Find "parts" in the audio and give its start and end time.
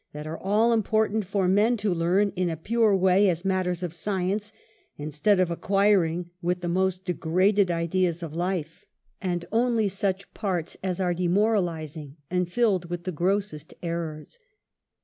10.33-10.75